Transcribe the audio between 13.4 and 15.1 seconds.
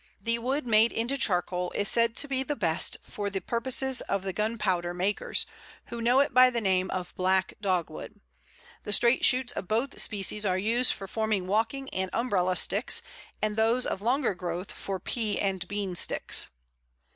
and those of longer growth for